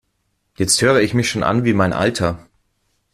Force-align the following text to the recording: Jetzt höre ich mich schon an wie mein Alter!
Jetzt 0.55 0.81
höre 0.81 0.99
ich 1.01 1.13
mich 1.13 1.29
schon 1.29 1.43
an 1.43 1.63
wie 1.63 1.73
mein 1.75 1.93
Alter! 1.93 2.47